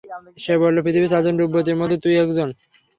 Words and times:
সে 0.37 0.53
বলল, 0.61 0.77
পৃথিবীর 0.81 1.11
চারজন 1.13 1.35
রূপবতীর 1.37 1.79
মধ্যে 1.79 1.97
তুই 2.03 2.13
একজন। 2.23 2.49